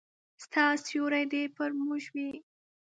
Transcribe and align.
ستا 0.43 0.63
سیوری 0.85 1.23
دي 1.33 1.41
پر 1.55 1.69
موږ 1.81 2.03
وي 2.13 2.29